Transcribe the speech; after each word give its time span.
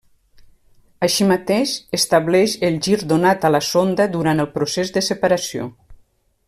Així 1.07 1.27
mateix, 1.31 1.73
estableix 1.97 2.57
el 2.71 2.79
gir 2.87 2.99
donat 3.13 3.45
a 3.51 3.55
la 3.57 3.63
sonda 3.71 4.11
durant 4.19 4.45
el 4.45 4.53
procés 4.59 4.95
de 4.97 5.05
separació. 5.13 5.73